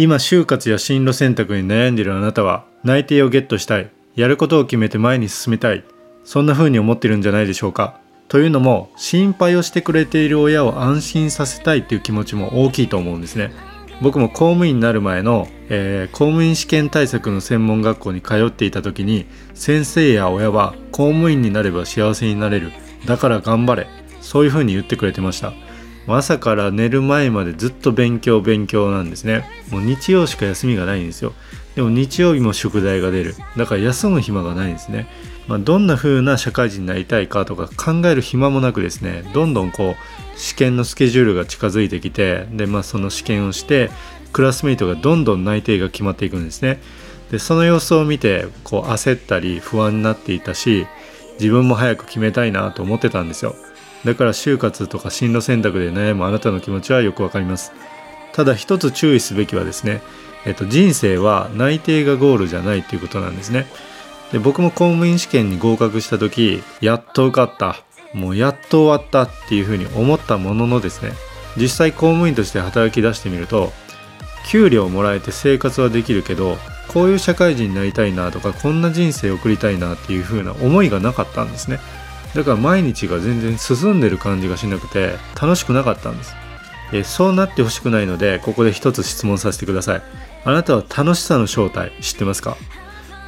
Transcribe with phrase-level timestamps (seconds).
[0.00, 3.90] 今就活や進路選択に悩んでいるあなたは内定をゲットしたい。
[4.16, 5.84] やることを決めて前に進めたい。
[6.24, 8.00] そんな風に思ってるんじゃないでしょうか。
[8.28, 13.52] というのも心配をしてくれている親を安心させたいっていう気持ちも大きいと思うんですね。
[14.00, 22.72] 僕も公務員になる前の、えー、公務員試験対策の専門学校に通っていた時に先生や親は公務員になれば幸せになれる。
[23.04, 23.86] だから頑張れ。
[24.22, 25.52] そういう風に言ってくれてました。
[26.06, 29.44] 朝から寝る前までずっと勉強勉強なんですね。
[29.70, 31.32] もう日曜しか休みがないんですよ。
[31.74, 33.34] でも日曜日も宿題が出る。
[33.56, 35.06] だから休む暇がないんですね、
[35.46, 43.90] まあ、どんな風な社会人になりたいかとか考える暇もなくですねどんどんこう試験のスケジュールが近づいてきてで、まあ、その試験をして
[44.32, 46.80] クラスメイトがどんどん内定が決まっていくんですね。
[47.30, 50.86] でその様子を見てこう焦ったり不安になっていたし
[51.38, 53.54] 自分も早く決めたいなと思ってたんですよ。
[54.04, 57.72] だから就活とか進路選択で悩むあなたの気持ちはよくわかります。
[58.32, 60.02] ただ一つ注意すべきはですね、
[60.46, 63.66] えっと、人生は内定がゴールじゃないということなんですね。
[64.32, 67.82] で僕も公務員試験に合格した時やっと受かった
[68.14, 71.12] もうやっと終わったっていうふうに思ったもののですね
[71.56, 73.72] 実際公務員として働き出してみると
[74.48, 76.56] 給料をもらえて生活はできるけど
[76.88, 81.78] こういう社会人になりたいなとかこんな人生を送りたいなっていう風な思いがなかったんですね。
[82.34, 86.34] だから毎日が全然進んでる感じがしなくて楽しくなかったんです。
[86.92, 90.02] えそうなってほしくないのでここで一つ質問させてください。
[90.44, 92.56] あなたは楽しさの正体知ってますか？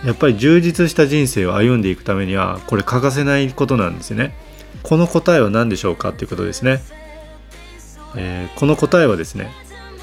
[0.05, 4.35] やっぱり充実した人生を歩んでいくためにはこれ欠かせないことなんですよね。
[4.83, 6.81] この答えは何でしょうかっていうことですね、
[8.17, 9.53] えー、この答えはですね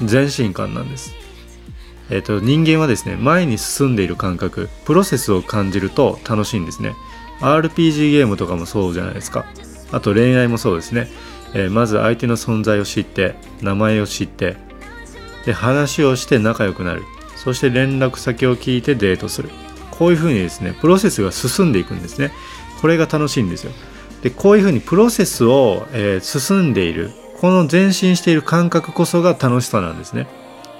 [0.02, 1.12] 全身感なんです。
[2.08, 6.94] えーと人間はですね前に進んでいる感覚プロセスを感じると楽しいんですね。
[7.40, 9.46] RPG ゲームとかもそうじゃないですか。
[9.92, 11.08] あと恋愛もそうですね、
[11.54, 14.56] えー、まず相手の存在を知って名前を知って
[15.44, 17.02] で話をして仲良くなる。
[17.36, 19.48] そして連絡先を聞いてデートする。
[19.90, 22.32] こういうふうにですねプロセスが進んでいくんですね。
[22.80, 23.72] これが楽しいんですよ。
[24.22, 27.10] でこういうふうにプロセスを、えー、進んでいる。
[27.40, 30.26] この前進している感覚こそが楽しさなんですね。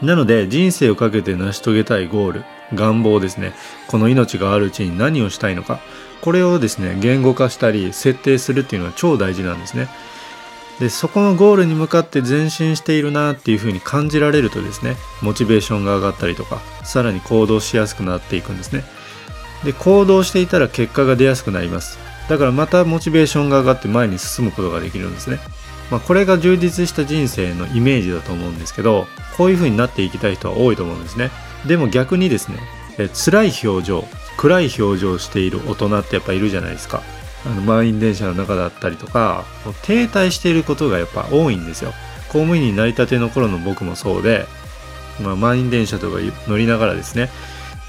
[0.03, 2.45] なので人生をかけて成し遂げたいゴール。
[2.75, 3.53] 願望ですね。
[3.89, 5.81] この命があるうちに何をしたいのか。
[6.21, 9.89] これをですね言語化したり設定するっていうのは超大事なんですね。
[10.79, 18.85] でそこのゴールに向かって前進しているなっていうふうに感じられるとですねモチベーションが上がったりとかさらに行動しやすくなっていくんですね。
[19.65, 21.99] で行動していたら結果が出やすくなります。
[22.29, 25.39] だからまたモチベーションが上がって前に進むことができるんですね。
[25.91, 31.31] まあ、これが充実した人生のイメージだと思うんですけどこういう風になっていきたい人は多いと思うんですね。
[31.67, 32.59] でも逆にですね
[32.99, 34.05] え辛い表情
[34.37, 37.03] 暗い表情をしている大人ってやっぱいるじゃないですか。
[37.47, 39.45] あの満員電車の中だったりとか
[39.83, 41.93] 停滞していることがやっぱ多いんですよ。
[42.29, 44.47] 公務員になりたての頃の僕もそうで、
[45.23, 47.29] まあ、満員電車とか乗りながらですね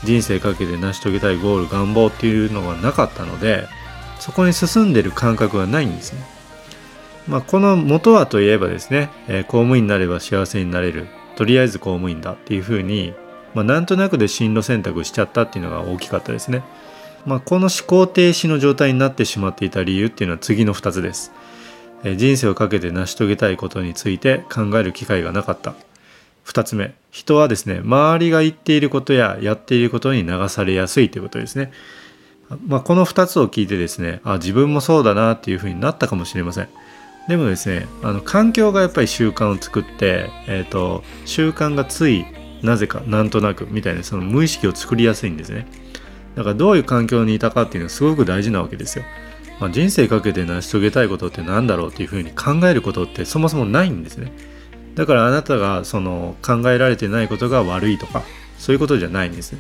[0.04, 3.68] 人生かけて成し遂げたいゴール願望っていうのがなかったので
[4.20, 6.22] そこに進んでる感覚がないんですね、
[7.28, 11.08] まあ、この元はといえばですね、えー、公務員になれば幸せになれる。
[11.36, 13.14] とりあえず公務員だっていうふうに
[13.54, 16.64] まあ、なんとなくで進路選択しちゃったっていうのが大きかったですね。
[17.26, 21.32] まあ、この思考停止の状態になってしまっていた理由っていうのは次の2つです。
[22.04, 25.76] え人生をかけて成し遂げたいことについて考える機会がなかった。
[26.48, 31.72] 2つ目、人はですね、周りが言っていることややっていることに流されやすいということですね。
[32.68, 36.70] まあ、この2つを聞いてですね、あ、自分もそうだなっていうふうになったかもしれません。
[37.28, 42.26] でもですね、あの環境がやっぱり習慣を作って、えーと習慣がつい
[42.64, 45.68] なぜかなんとなくみたいなその無意識を作りやすいんですね。
[46.36, 49.04] だからどういう環境にいたかっていうのはすごく大事なわけですよ、
[49.60, 54.32] まあ、人生かけて成し遂げたいことって何だろうっていうふうに考えることってそもそもないんですね。
[54.96, 58.24] だからあなたがその考えられてないことが悪いとか
[58.58, 59.56] そういうことじゃないんです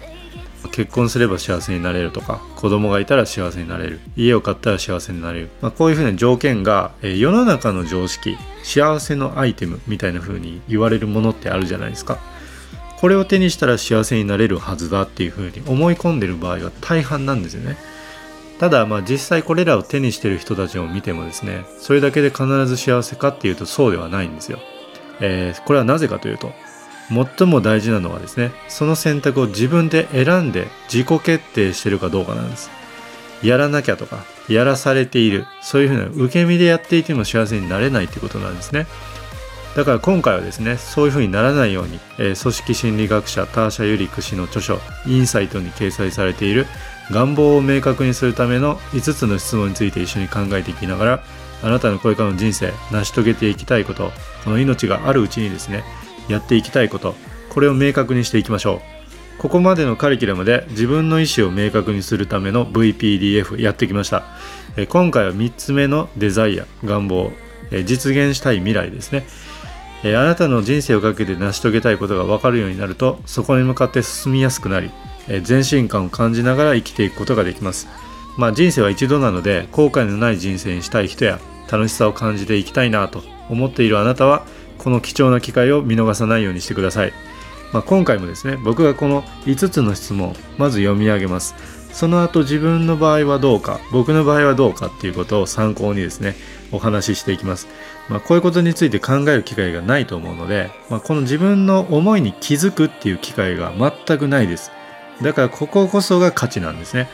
[0.71, 12.19] 結婚すれば幸せになれるとか子供がいたら幸せになれる家を買ったら幸せになれる、まあ、こういうふうな条件が、え世の中の常識幸せのアイテムみたいな風に言われるものってあるじゃないですか。
[13.01, 17.75] これを手にしたら幸せになれるはずだっていうふうに思い込んでる場合は大半なんですよね。
[18.59, 24.59] ただまあ実際これらを手にしてる人たちを見てもですねそれだけで必ず幸せかっていうとそうではないんですよ、
[25.19, 26.51] えー、これはなぜかというと
[27.09, 32.69] 最も大事なのはですねその選択を自分で選んで自己決定してるかどうかなんです。
[33.41, 38.85] やらなきゃとかやらされているそういうふうな受け身でやっていても幸せになれないってことなんですね。
[39.75, 46.67] だから今回はですねそういうふうにならないように、えー、組織心理学者ターシャ・ユリック氏の著書「インサイト」に掲載されている
[47.09, 51.23] 願望を明確にするための5つの質問について一緒に考えていきながら
[51.63, 54.11] あなたのこれからの人生成し遂げていきたいこと
[54.43, 55.83] この命があるうちにですね
[56.27, 57.15] やっていきたいこと
[57.49, 59.01] これを明確にしていきましょう。
[59.41, 64.23] ここまでのカリキュラムで自分の意思を明確にするための VPDF やってきました。
[64.89, 67.31] 今回は3つ目のデザイア願望
[67.83, 69.25] 実現したい未来ですね。
[70.03, 74.89] あなたの人生をかけて成し遂げたいことが分かるようになるとそこに向かって進みやすくなり
[75.47, 77.87] 前進感を感じながら生きていくことができます。
[78.37, 81.39] まあ人生は一度なので後悔のない人生にしたい人や
[81.71, 84.45] 楽しさを感じていきたいなと思っているあなたは
[84.77, 87.13] この貴重な機会を見逃さないようにしてください。
[87.71, 91.55] まあ、今回もですね僕がこの5つの質問をまず読み上げます。
[91.93, 96.35] その後自分の場合はどうか僕の場合はどうかっていうことを参考にですね
[96.71, 97.67] お話ししていきます、
[98.09, 104.71] まあ、こういうことについて考える機会がないと思うので、まあ、この自分の思いに気づくっていう機会が全くないです。
[105.21, 107.07] だからこここそが価値なんですね。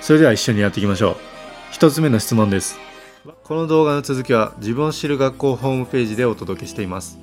[0.00, 1.16] それでは一緒にやっていきましょう。
[1.74, 2.78] 1つ目の質問です。
[3.44, 7.18] この動画の続きは自分を知る学校ホームページでお届けしています。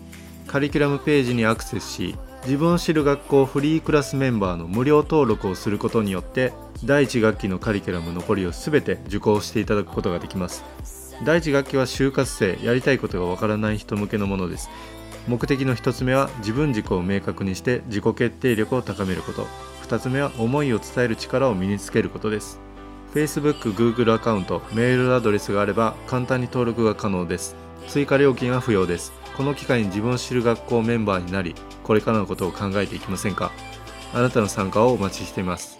[0.47, 6.51] カリキュラムページにアクセスし自分を知る学校フリークラスメンバーの無料登録をすることによって
[6.83, 10.65] 第1学期のカリキュラム残りを全て受講していただくことができます。
[11.23, 14.69] 第1学期は就活生やりたいことがわからない人向けのものです。
[15.25, 19.47] 目的の1つ目は自分軸を明確にして自己決定力を高めること。
[19.87, 22.59] 2つ目は思いを伝える力を身につけることです。
[23.13, 27.55] Facebook、Google アカウント、メールアドレスがあれば簡単に登録が可能です。
[27.87, 29.13] 追加料金は不要です。
[29.35, 33.51] この機会に自分を知る学校メンバーになりこれからのことを考えていきませんか？
[34.13, 35.79] あなたの参加をお待ちしています。